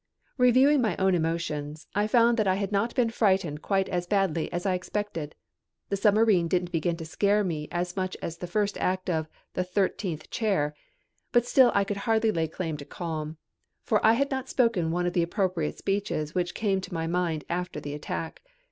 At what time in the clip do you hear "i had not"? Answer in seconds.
2.47-2.95, 14.03-14.49